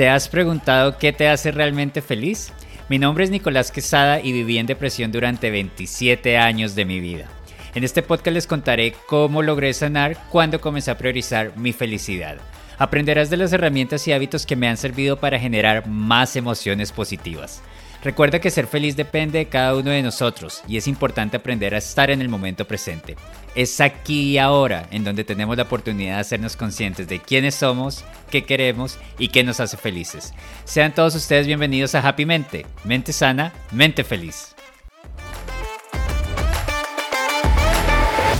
¿Te 0.00 0.08
has 0.08 0.30
preguntado 0.30 0.96
qué 0.96 1.12
te 1.12 1.28
hace 1.28 1.52
realmente 1.52 2.00
feliz? 2.00 2.54
Mi 2.88 2.98
nombre 2.98 3.22
es 3.22 3.28
Nicolás 3.28 3.70
Quesada 3.70 4.18
y 4.18 4.32
viví 4.32 4.56
en 4.56 4.64
depresión 4.64 5.12
durante 5.12 5.50
27 5.50 6.38
años 6.38 6.74
de 6.74 6.86
mi 6.86 7.00
vida. 7.00 7.26
En 7.74 7.84
este 7.84 8.02
podcast 8.02 8.32
les 8.32 8.46
contaré 8.46 8.94
cómo 9.06 9.42
logré 9.42 9.74
sanar 9.74 10.16
cuando 10.30 10.58
comencé 10.58 10.90
a 10.90 10.96
priorizar 10.96 11.54
mi 11.58 11.74
felicidad. 11.74 12.38
Aprenderás 12.78 13.28
de 13.28 13.36
las 13.36 13.52
herramientas 13.52 14.08
y 14.08 14.12
hábitos 14.12 14.46
que 14.46 14.56
me 14.56 14.68
han 14.68 14.78
servido 14.78 15.20
para 15.20 15.38
generar 15.38 15.86
más 15.86 16.34
emociones 16.34 16.92
positivas. 16.92 17.60
Recuerda 18.02 18.40
que 18.40 18.50
ser 18.50 18.66
feliz 18.66 18.96
depende 18.96 19.40
de 19.40 19.48
cada 19.48 19.76
uno 19.76 19.90
de 19.90 20.02
nosotros 20.02 20.62
y 20.66 20.78
es 20.78 20.88
importante 20.88 21.36
aprender 21.36 21.74
a 21.74 21.78
estar 21.78 22.10
en 22.10 22.22
el 22.22 22.30
momento 22.30 22.66
presente. 22.66 23.16
Es 23.54 23.80
aquí 23.80 24.32
y 24.32 24.38
ahora 24.38 24.86
en 24.90 25.04
donde 25.04 25.22
tenemos 25.22 25.56
la 25.56 25.64
oportunidad 25.64 26.14
de 26.14 26.20
hacernos 26.20 26.56
conscientes 26.56 27.08
de 27.08 27.20
quiénes 27.20 27.56
somos, 27.56 28.04
qué 28.30 28.44
queremos 28.44 28.98
y 29.18 29.28
qué 29.28 29.44
nos 29.44 29.60
hace 29.60 29.76
felices. 29.76 30.32
Sean 30.64 30.94
todos 30.94 31.14
ustedes 31.14 31.46
bienvenidos 31.46 31.94
a 31.94 32.00
Happy 32.00 32.24
Mente, 32.24 32.64
mente 32.84 33.12
sana, 33.12 33.52
mente 33.70 34.02
feliz. 34.02 34.54